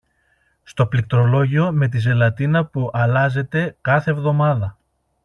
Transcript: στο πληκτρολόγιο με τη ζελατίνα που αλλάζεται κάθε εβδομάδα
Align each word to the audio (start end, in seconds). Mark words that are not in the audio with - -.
στο 0.63 0.87
πληκτρολόγιο 0.87 1.71
με 1.71 1.87
τη 1.87 1.99
ζελατίνα 1.99 2.65
που 2.65 2.89
αλλάζεται 2.93 3.77
κάθε 3.81 4.11
εβδομάδα 4.11 4.77